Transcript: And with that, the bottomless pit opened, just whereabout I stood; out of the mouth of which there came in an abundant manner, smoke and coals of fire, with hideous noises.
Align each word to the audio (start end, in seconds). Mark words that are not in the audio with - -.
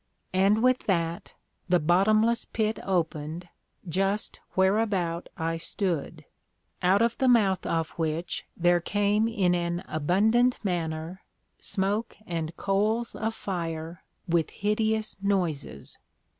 And 0.33 0.63
with 0.63 0.85
that, 0.87 1.33
the 1.69 1.79
bottomless 1.79 2.45
pit 2.45 2.79
opened, 2.81 3.47
just 3.87 4.39
whereabout 4.55 5.29
I 5.37 5.57
stood; 5.57 6.25
out 6.81 7.03
of 7.03 7.15
the 7.19 7.27
mouth 7.27 7.67
of 7.67 7.89
which 7.91 8.47
there 8.57 8.79
came 8.79 9.27
in 9.27 9.53
an 9.53 9.83
abundant 9.87 10.57
manner, 10.65 11.21
smoke 11.59 12.17
and 12.25 12.57
coals 12.57 13.13
of 13.13 13.35
fire, 13.35 14.03
with 14.27 14.49
hideous 14.49 15.21
noises. 15.21 15.99